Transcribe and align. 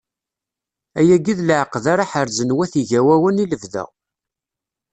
Ayagi 0.99 1.33
d 1.37 1.39
leɛqed 1.47 1.85
ara 1.93 2.09
ḥerzen 2.11 2.55
wat 2.57 2.73
Igawawen 2.81 3.43
i 3.43 3.45
lebda. 3.51 3.85